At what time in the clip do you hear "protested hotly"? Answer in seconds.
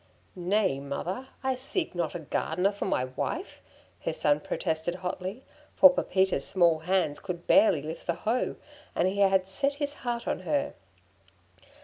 4.39-5.43